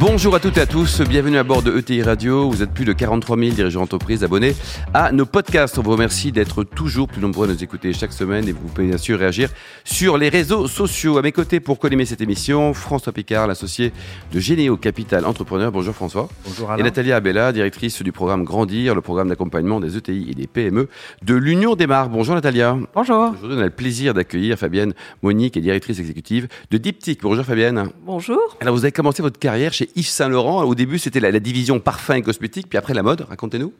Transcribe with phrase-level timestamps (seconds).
[0.00, 2.48] Bonjour à toutes et à tous, bienvenue à bord de ETI Radio.
[2.48, 4.54] Vous êtes plus de 43 000 dirigeants d'entreprise abonnés
[4.94, 5.76] à nos podcasts.
[5.76, 8.86] On vous remercie d'être toujours plus nombreux à nous écouter chaque semaine et vous pouvez
[8.86, 9.50] bien sûr réagir
[9.82, 11.18] sur les réseaux sociaux.
[11.18, 13.92] À mes côtés pour collimer cette émission, François Picard, l'associé
[14.32, 15.72] de Généo Capital Entrepreneur.
[15.72, 16.28] Bonjour François.
[16.46, 16.78] Bonjour Alain.
[16.78, 20.88] Et Nathalie Abella, directrice du programme Grandir, le programme d'accompagnement des ETI et des PME
[21.22, 22.12] de l'Union des marques.
[22.12, 22.78] Bonjour Natalia.
[22.94, 23.32] Bonjour.
[23.32, 27.20] Aujourd'hui, on a le plaisir d'accueillir Fabienne Monique, qui est directrice exécutive de Diptyque.
[27.20, 27.90] Bonjour Fabienne.
[28.06, 28.38] Bonjour.
[28.60, 30.62] Alors, vous avez commencé votre carrière chez Yves Saint Laurent.
[30.64, 33.26] Au début, c'était la, division parfum et cosmétique, puis après la mode.
[33.28, 33.72] Racontez-nous.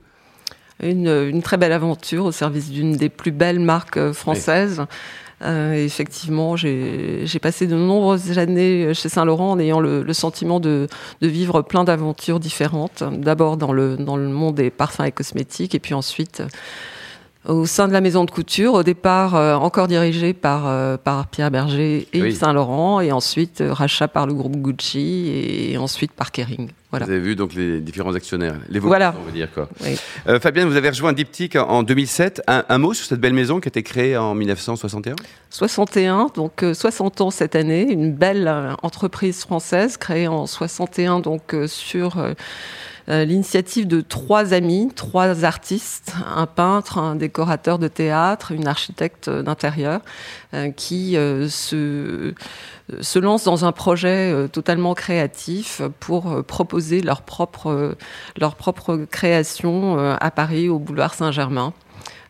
[0.81, 4.85] Une, une très belle aventure au service d'une des plus belles marques euh, françaises.
[5.43, 10.89] Euh, effectivement, j'ai passé de nombreuses années chez Saint-Laurent en ayant le, sentiment de,
[11.21, 13.05] de vivre plein d'aventures différentes.
[13.13, 16.49] D'abord dans le, dans le monde des parfums et cosmétiques, et puis ensuite euh,
[17.47, 21.29] au sein de la maison de couture, au départ euh, encore dirigée par, euh, par
[21.29, 22.29] Pierre Berger et Oui.
[22.31, 25.31] Yves Saint-Laurent, et ensuite euh, rachat par le groupe Gucci,
[25.73, 26.71] et ensuite par Kering.
[26.91, 27.07] Voilà.
[27.07, 28.57] Vous avez vu donc les différents actionnaires.
[28.69, 29.15] Les Voilà.
[29.21, 29.69] on va dire quoi.
[29.83, 29.97] Oui.
[30.27, 32.43] Euh, Fabienne, vous avez rejoint Diptyque en- en 2007.
[32.49, 35.15] Un, un mot sur cette belle maison qui a été créée en 1961
[35.51, 41.55] 61, donc euh, 60 ans cette année, une belle entreprise française créée en 61 donc
[41.67, 42.17] sur
[43.25, 49.43] l'initiative de trois amis, trois artistes, un peintre, un décorateur de théâtre, une architecte euh,
[49.43, 50.01] d'intérieur,
[50.55, 52.35] euh, qui euh, se,
[53.01, 57.95] se lancent dans un projet euh, totalement créatif pour euh, proposer leur propre, euh,
[58.39, 61.73] leur propre création euh, à Paris, au boulevard Saint-Germain.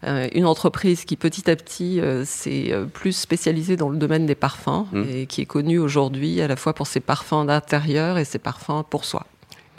[0.07, 4.27] Euh, une entreprise qui petit à petit euh, s'est euh, plus spécialisée dans le domaine
[4.27, 5.05] des parfums Mmh.
[5.11, 8.85] et qui est connue aujourd'hui à la fois pour ses parfums d'intérieur et ses parfums
[8.89, 9.27] pour soi.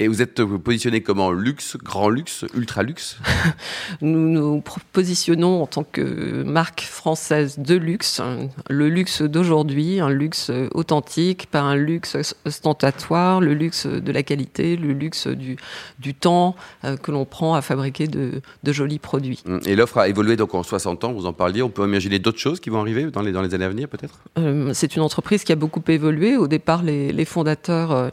[0.02, 3.18] Et vous êtes positionné comment Luxe, grand luxe, ultra luxe?
[4.02, 8.22] Nous nous positionnons en tant que marque française de luxe,
[8.70, 14.24] le luxe d'aujourd'hui, un luxe authentique, pas un luxe os- ostentatoire, le luxe de la
[14.24, 15.58] qualité, le luxe du,
[16.00, 16.56] du temps
[16.86, 19.44] euh, que l'on prend à fabriquer de, de jolis produits.
[19.66, 21.62] Et l'offre a évolué donc en 60 ans, vous en parliez.
[21.62, 23.90] On peut imaginer d'autres choses qui vont arriver dans les, dans les années à venir
[23.90, 24.20] peut-être?
[24.38, 26.38] Euh, c'est une entreprise qui a beaucoup évolué.
[26.38, 28.10] Au départ, les, les fondateurs euh,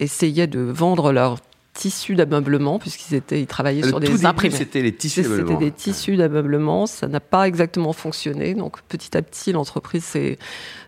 [0.00, 1.38] essayaient de vendre leurs
[1.74, 4.58] tissus d'ameublement, puisqu'ils étaient, ils travaillaient Le sur tout des imprimeries.
[4.58, 5.22] c'était les tissus.
[5.22, 5.60] C'était d'ameublement.
[5.60, 8.54] des tissus d'ameublement, ça n'a pas exactement fonctionné.
[8.54, 10.38] Donc petit à petit, l'entreprise s'est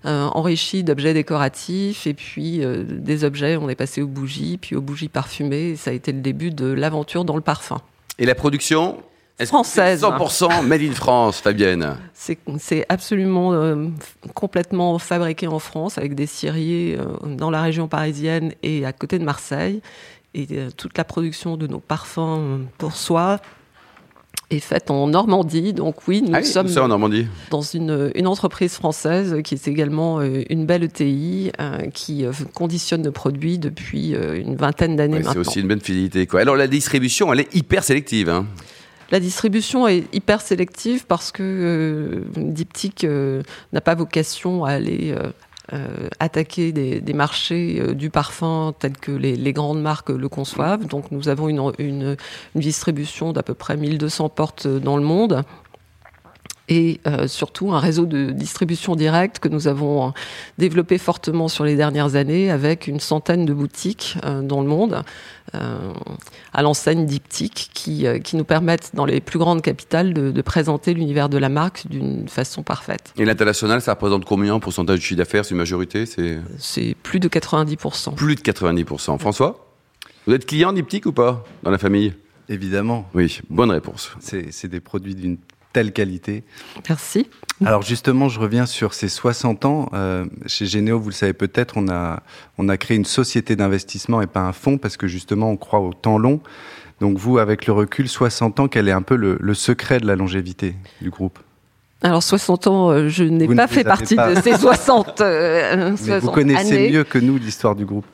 [0.04, 4.76] euh, enrichie d'objets décoratifs et puis euh, des objets, on est passé aux bougies, puis
[4.76, 5.70] aux bougies parfumées.
[5.70, 7.80] Et ça a été le début de l'aventure dans le parfum.
[8.18, 8.98] Et la production?
[9.44, 10.02] Française.
[10.02, 11.96] 100% made in France, Fabienne.
[12.14, 13.88] C'est absolument euh,
[14.34, 19.18] complètement fabriqué en France avec des scieries euh, dans la région parisienne et à côté
[19.18, 19.80] de Marseille.
[20.34, 23.40] Et euh, toute la production de nos parfums pour soi
[24.50, 25.72] est faite en Normandie.
[25.72, 29.66] Donc oui, nous Ah oui, sommes en Normandie dans une, une entreprise française qui est
[29.68, 31.50] également une belle ETI
[31.94, 35.40] qui conditionne nos produits depuis une vingtaine d'années Ouais, C'est maintenant.
[35.40, 36.26] aussi une bonne fidélité.
[36.26, 36.40] Quoi.
[36.42, 38.28] Alors la distribution, elle est hyper sélective.
[38.28, 38.46] hein.
[39.10, 43.42] La distribution est hyper sélective parce que euh, Diptyque euh,
[43.72, 45.14] n'a pas vocation à aller
[45.72, 50.86] euh, attaquer des, marchés du parfum tels que les, grandes marques le conçoivent.
[50.86, 52.16] Donc nous avons une, une-
[52.54, 55.42] une distribution d'à peu près 1200 portes dans le monde.
[56.70, 60.10] Et euh, surtout un réseau de distribution directe que nous avons euh,
[60.56, 65.02] développé fortement sur les dernières années avec une centaine de boutiques euh, dans le monde
[65.54, 65.92] euh,
[66.54, 70.42] à l'enseigne diptyque qui, euh, qui nous permettent dans les plus grandes capitales de, de
[70.42, 73.12] présenter l'univers de la marque d'une façon parfaite.
[73.18, 76.96] Et l'international, ça représente combien en pourcentage du chiffre d'affaires C'est une majorité C'est C'est
[77.02, 78.14] plus de 90%.
[78.14, 79.18] plus de 90%.
[79.18, 79.66] François
[80.26, 82.14] Vous êtes client Diptyque ou pas Dans la famille?
[82.48, 84.12] Évidemment, Oui, bonne réponse.
[84.20, 85.36] c'est c'est des produits d'une
[85.74, 86.44] telle qualité.
[86.88, 87.28] Merci.
[87.66, 89.90] Alors justement, je reviens sur ces 60 ans.
[89.92, 92.22] Euh, chez Généo, vous le savez peut-être, on a,
[92.56, 95.80] on a créé une société d'investissement et pas un fonds parce que justement, on croit
[95.80, 96.40] au temps long.
[97.00, 100.06] Donc vous, avec le recul, 60 ans, quel est un peu le, le secret de
[100.06, 101.38] la longévité du groupe?
[102.02, 104.34] Alors 60 ans, euh, je n'ai pas fait partie pas.
[104.34, 106.90] de ces 60, euh, Mais 60 vous connaissez années.
[106.92, 108.04] mieux que nous l'histoire du groupe.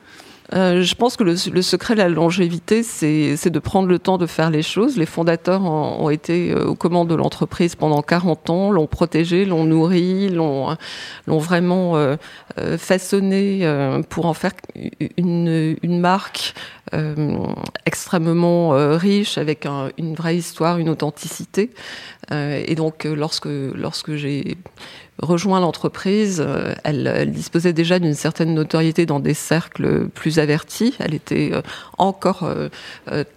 [0.53, 4.25] Euh, je pense que le, secret de la longévité, c'est de prendre le temps de
[4.25, 4.97] faire les choses.
[4.97, 9.63] Les fondateurs ont, été euh, aux commandes de l'entreprise pendant 40 ans, l'ont protégée, l'ont
[9.63, 10.77] nourrie, l'ont
[11.27, 12.17] vraiment euh,
[12.57, 13.65] euh, façonné
[14.09, 14.51] pour en faire
[15.17, 16.53] une, marque
[17.85, 21.69] extrêmement riche, avec un- une vraie histoire, une authenticité.
[22.31, 24.57] Et donc, lorsque, lorsque j'ai
[25.21, 26.45] rejoint l'entreprise,
[26.83, 30.95] elle, disposait déjà d'une certaine notoriété dans des cercles plus avertis.
[30.99, 31.51] Elle était
[31.97, 32.49] encore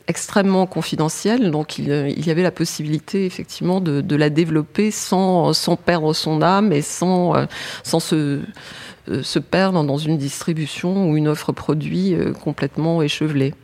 [0.09, 5.53] extrêmement confidentielle, donc il, y avait la possibilité effectivement de, la développer sans,
[5.85, 7.35] perdre son âme et sans,
[7.83, 13.55] sans se perdre dans une distribution ou une offre produit complètement échevelée.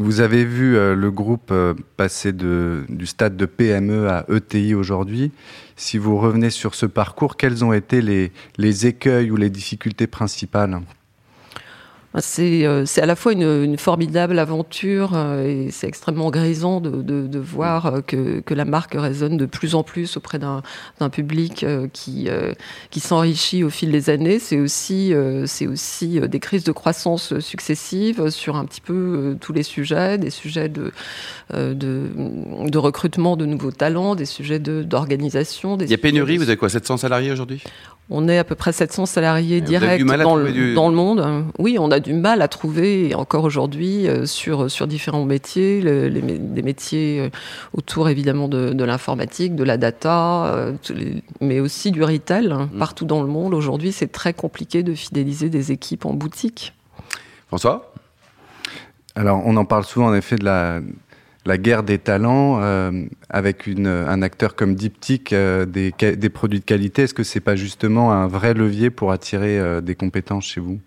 [0.00, 5.30] Vous avez vu euh, le groupe euh, passer du stade de PME à ETI aujourd'hui.
[5.80, 10.82] Si vous revenez sur ce parcours, quels ont été les, écueils ou les difficultés principales?
[12.18, 18.00] C'est à la fois une, formidable aventure euh, et c'est extrêmement grisant de, voir euh,
[18.00, 20.62] que, la marque résonne de plus en plus auprès d'un
[21.10, 22.28] public qui,
[22.90, 24.38] qui s'enrichit au fil des années.
[24.38, 25.14] C'est aussi,
[25.46, 30.30] c'est aussi des crises de croissance successives sur un petit peu tous les sujets, des
[30.30, 30.92] sujets de,
[31.52, 35.78] de, recrutement de nouveaux talents, des sujets d'organisation.
[35.78, 37.62] Il y a pénurie, vous avez quoi, 700 salariés aujourd'hui?
[38.10, 41.44] On est à peu près 700 salariés directs dans, le, dans le monde.
[41.58, 46.10] Oui, on a du mal à trouver, encore aujourd'hui, euh, sur, sur différents métiers, les,
[46.10, 47.30] des métiers euh,
[47.72, 50.72] autour évidemment de, l'informatique, de la data, euh,
[51.40, 52.50] mais aussi du retail.
[52.50, 52.68] Hein.
[52.72, 52.78] Mmh.
[52.78, 56.74] Partout dans le monde, aujourd'hui, c'est très compliqué de fidéliser des équipes en boutique.
[57.46, 57.92] François?
[59.14, 60.80] Alors, on en parle souvent en effet de la
[61.46, 67.02] la guerre des talents euh, avec un acteur comme Diptyque, euh, des, produits de qualité,
[67.02, 70.80] est-ce que c'est pas justement un vrai levier pour attirer euh, des compétences chez vous?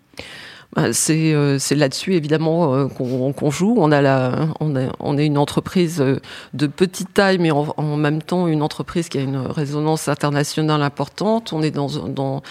[0.74, 1.34] Bah, c'est
[1.76, 3.76] là-dessus évidemment qu'on joue.
[3.78, 3.92] On
[5.18, 6.04] est une entreprise
[6.52, 11.52] de petite taille, mais en, même temps une entreprise qui a une résonance internationale importante.
[11.52, 12.42] On est dans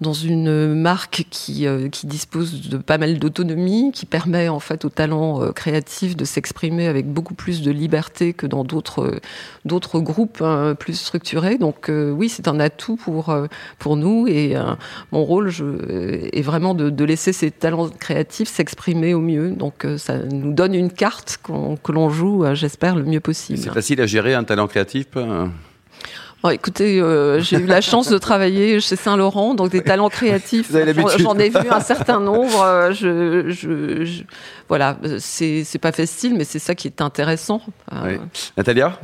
[0.00, 4.84] dans une marque qui, euh, qui dispose de pas mal d'autonomie, qui permet en fait
[4.84, 9.20] aux talents euh, créatifs de s'exprimer avec beaucoup plus de liberté que dans d'autres
[9.64, 11.58] d'autres groupes hein, plus structurés.
[11.58, 13.36] Donc euh, oui, c'est un atout pour
[13.78, 14.54] pour nous et
[15.12, 15.50] mon rôle
[16.32, 19.50] est vraiment de, laisser ces talents créatifs s'exprimer au mieux.
[19.50, 23.58] Donc ça nous donne une carte que l'on joue, j'espère, le mieux possible.
[23.58, 25.06] C'est facile à gérer un talent créatif
[26.52, 30.70] écoutez, euh, j'ai eu la chance de travailler chez Saint-Laurent, donc des talents créatifs.
[31.18, 32.62] J'en ai vu un certain nombre.
[32.62, 34.22] Euh, je, je,
[34.68, 37.60] voilà, c'est pas facile, mais c'est ça qui est intéressant.
[37.92, 38.18] Euh,
[38.56, 38.98] Natalia?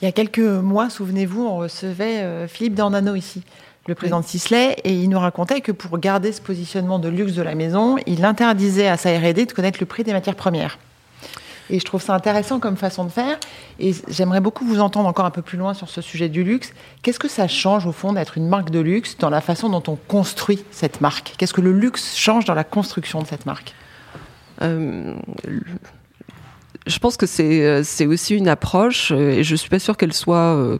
[0.00, 3.42] Il y a quelques mois, souvenez-vous, on recevait Philippe Dornano ici
[3.86, 7.32] le président de Sisley, et il nous racontait que pour garder ce positionnement de luxe
[7.32, 10.78] de la maison, il interdisait à sa R&D de connaître le prix des matières premières.
[11.70, 13.38] Et je trouve ça intéressant comme façon de faire.
[13.78, 16.72] Et j'aimerais beaucoup vous entendre encore un peu plus loin sur ce sujet du luxe.
[17.02, 19.82] Qu'est-ce que ça change au fond d'être une marque de luxe dans la façon dont
[19.86, 21.34] on construit cette marque?
[21.38, 23.74] Qu'est-ce que le luxe change dans la construction de cette marque?
[24.62, 25.14] Euh,
[26.86, 30.36] je pense que c'est c'est aussi une approche et je suis pas sûre qu'elle soit
[30.36, 30.78] euh,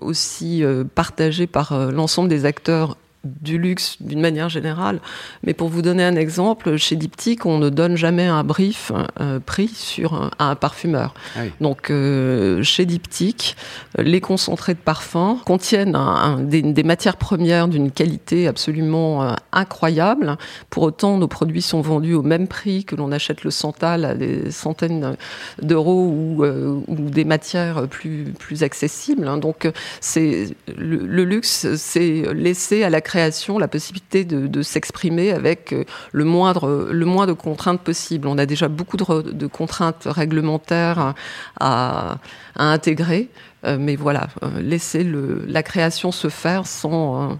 [0.00, 0.62] aussi
[0.94, 5.00] partagée par l'ensemble des acteurs du luxe d'une manière générale.
[5.42, 9.40] Mais pour vous donner un exemple, chez Diptyque, on ne donne jamais un brief euh,
[9.40, 11.14] pris sur un, un parfumeur.
[11.36, 13.56] Ah Donc euh, chez Diptyque,
[13.98, 15.96] les concentrés de parfum contiennent
[16.42, 20.36] des, matières premières d'une qualité absolument euh, incroyable.
[20.70, 24.14] Pour autant, nos produits sont vendus au même prix que l'on achète le Santal à
[24.14, 25.16] des centaines
[25.62, 26.44] d'euros ou,
[26.88, 29.26] des matières plus, plus accessibles.
[29.26, 29.38] Hein.
[29.38, 35.72] Donc c'est le, le luxe, c'est laisser à la création la possibilité de, s'exprimer avec
[35.72, 38.28] euh, le moindre, le moins de contraintes possible.
[38.28, 41.14] On a déjà beaucoup de, contraintes réglementaires
[41.60, 42.18] à,
[42.56, 43.28] intégrer,
[43.64, 45.06] euh, mais voilà, euh, laisser
[45.46, 47.38] la création se faire sans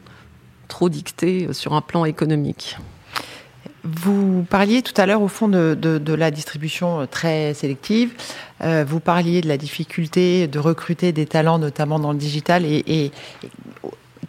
[0.68, 2.78] trop dicter sur un plan économique.
[3.84, 8.12] Vous parliez tout à l'heure au fond de, la distribution très sélective.
[8.60, 12.64] vous parliez de la difficulté de recruter des talents, notamment dans le digital.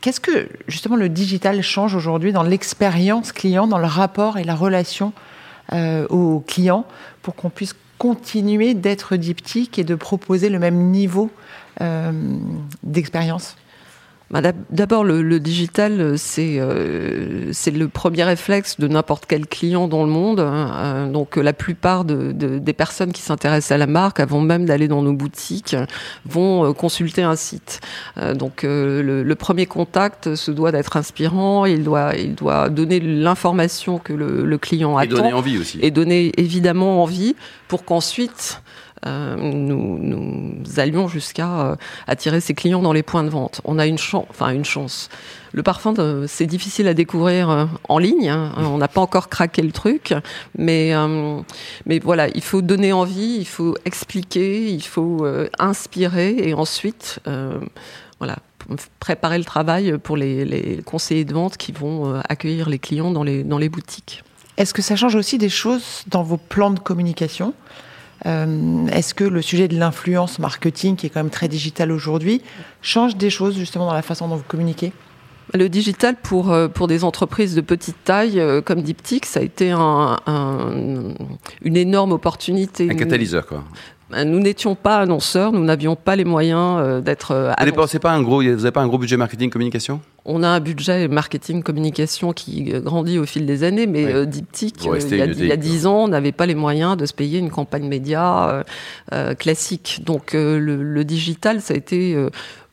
[0.01, 4.55] Qu'est-ce que justement le digital change aujourd'hui dans l'expérience client, dans le rapport et la
[4.55, 5.13] relation
[5.73, 6.85] euh, au client
[7.21, 11.29] pour qu'on puisse continuer d'être diptyque et de proposer le même niveau
[11.81, 12.11] euh,
[12.83, 13.55] d'expérience?
[14.31, 20.39] D'abord, le, digital, euh, c'est le premier réflexe de n'importe quel client dans le monde.
[20.39, 20.71] Hein.
[20.75, 25.01] Euh, donc, la plupart des personnes qui s'intéressent à la marque, avant même d'aller dans
[25.01, 25.75] nos boutiques,
[26.25, 27.81] vont euh, consulter un site.
[28.33, 31.65] donc, le, premier contact se doit d'être inspirant.
[31.65, 35.17] Il doit, il doit donner l'information que le, client attend.
[35.17, 35.77] Et donner envie aussi.
[35.81, 37.35] Et donner évidemment envie
[37.67, 38.61] pour qu'ensuite
[38.94, 41.75] euh, nous, nous, allions jusqu'à euh,
[42.07, 43.61] attirer ces clients dans les points de vente.
[43.63, 45.09] On a une chance, enfin une chance.
[45.53, 45.93] Le parfum,
[46.27, 48.29] c'est difficile à découvrir euh, en ligne.
[48.29, 48.51] Hein.
[48.57, 50.13] On n'a pas encore craqué le truc,
[50.57, 50.93] mais
[51.85, 55.25] mais voilà, il faut donner envie, il faut expliquer, il faut
[55.59, 57.19] inspirer, et ensuite,
[58.19, 58.37] voilà,
[58.99, 63.43] préparer le travail pour les, conseillers de vente qui vont accueillir les clients dans les,
[63.43, 64.23] dans les boutiques.
[64.57, 67.53] Est-ce que ça change aussi des choses dans vos plans de communication?
[68.23, 72.41] Est-ce que le sujet de l'influence marketing, qui est quand même très digital aujourd'hui,
[72.81, 74.93] change des choses justement dans la façon dont vous communiquez?
[75.53, 79.43] Le digital pour, euh, pour des entreprises de petite taille euh, comme Diptyque, ça a
[79.43, 80.17] été un,
[81.61, 82.89] une énorme opportunité.
[82.89, 83.63] Un catalyseur, quoi.
[84.09, 87.53] Ben, nous n'étions pas annonceurs, nous n'avions pas les moyens euh, d'être.
[87.59, 90.01] Vous pas un gros, vous n'avez pas un gros budget marketing communication?
[90.25, 95.45] On a un budget marketing communication qui grandit au fil des années, mais Diptyque, il,
[95.45, 98.63] y a, dix ans, on n'avait pas les moyens de se payer une campagne média
[99.37, 100.01] classique.
[100.03, 102.17] Donc le, le, digital, ça a été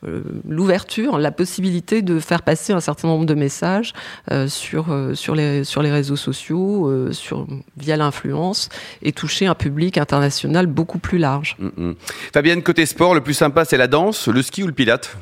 [0.05, 3.93] euh, l'ouverture, la possibilité de faire passer un certain nombre de messages
[4.31, 8.69] euh, sur, euh, sur, les, sur les réseaux sociaux, sur, via l'influence,
[9.01, 11.55] et toucher un public international beaucoup plus large.
[11.59, 11.95] Mm, mm.
[12.33, 15.15] Fabienne, côté sport, le plus sympa, c'est la danse, le ski ou le pilate?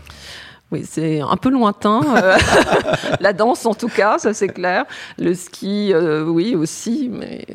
[0.72, 2.02] Oui, c'est un peu lointain.
[3.20, 4.86] la danse, en tout cas, ça c'est clair.
[5.18, 5.94] Le ski,
[6.26, 7.46] oui aussi, mais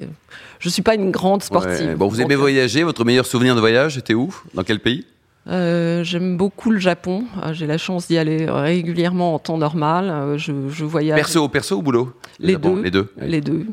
[0.58, 1.96] je suis pas une grande sportive.
[1.96, 2.82] Bon, vous aimez voyager.
[2.82, 4.34] Votre meilleur souvenir de voyage, était où?
[4.54, 5.04] Dans quel pays?
[5.48, 7.24] Euh, j'aime beaucoup le Japon.
[7.42, 10.10] Euh, j'ai la chance d'y aller régulièrement en temps normal.
[10.10, 11.16] Euh, je, je voyage.
[11.16, 12.12] Perso, perso ou boulot?
[12.40, 13.08] Les deux, les deux.
[13.20, 13.66] Les deux.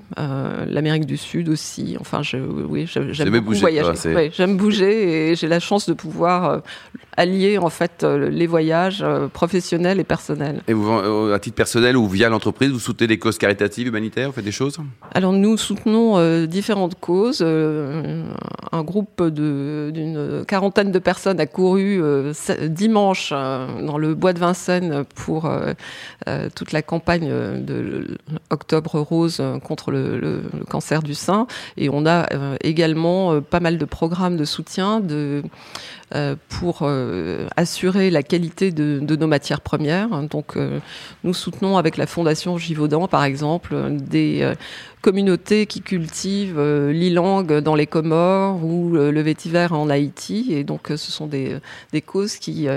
[0.68, 1.98] L'Amérique du Sud aussi.
[2.00, 4.32] Enfin, je, oui, j'aime beaucoup voyager.
[4.32, 6.62] j'aime bouger et j'ai la chance de pouvoir
[7.18, 10.62] allier en fait les voyages professionnels et personnels.
[10.68, 14.36] Et vous, à titre personnel ou via l'entreprise, vous soutenez des causes caritatives, humanitaires, vous
[14.36, 14.78] faites des choses?
[15.14, 17.42] Alors nous soutenons différentes causes.
[17.42, 22.02] un groupe d'une quarantaine de personnes a couru
[22.68, 25.50] dimanche dans le bois de Vincennes pour
[26.56, 27.30] toute la campagne
[27.64, 28.18] de
[28.50, 31.48] Octobre Rose contre le, cancer du sein.
[31.78, 32.28] Et on a
[32.62, 35.42] également pas mal de programmes de soutien de,
[36.50, 36.88] pour
[37.56, 40.10] assurer la qualité de, nos matières premières.
[40.24, 40.56] Donc
[41.24, 44.54] nous soutenons avec la Fondation Givaudan, par exemple, des
[45.04, 50.48] communautés qui cultivent euh, l'ilang dans les Comores ou le vétiver en Haïti.
[50.52, 51.60] Et donc, ce sont des,
[52.06, 52.68] causes qui,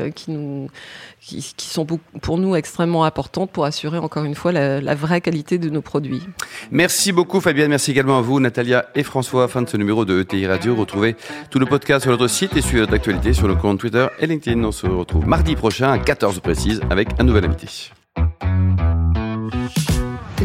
[1.58, 1.86] sont
[2.20, 6.22] pour nous extrêmement importantes pour assurer encore une fois la, vraie qualité de nos produits.
[6.70, 9.46] Merci beaucoup Fabienne, merci également à vous Natalia et François.
[9.46, 10.74] Fin de ce numéro de ETI Radio.
[10.74, 11.14] Retrouvez
[11.50, 12.94] tout le podcast sur notre site et sur notre
[13.32, 14.62] sur le compte Twitter et LinkedIn.
[14.64, 17.66] On se retrouve mardi prochain à 14 précise avec un nouvel invité.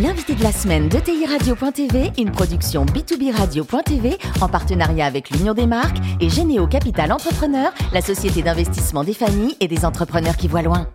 [0.01, 5.53] L'invité de la semaine de TI Radio.tv, une production B2B Radio.tv en partenariat avec l'Union
[5.53, 10.47] des marques et Généo Capital Entrepreneur, la société d'investissement des familles et des entrepreneurs qui
[10.47, 10.87] voient loin.